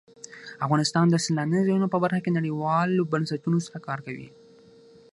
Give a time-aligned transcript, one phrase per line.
[0.65, 4.27] افغانستان د سیلانی ځایونه په برخه کې نړیوالو بنسټونو سره کار کوي.